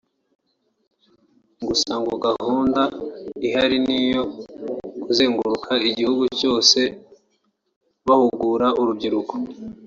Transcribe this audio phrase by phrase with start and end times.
[1.67, 2.81] gusa ngo gahunda
[3.47, 4.23] ihari niyo
[5.03, 6.79] kuzenguruka igihugu cyose
[8.07, 9.33] bahugura urubyiruko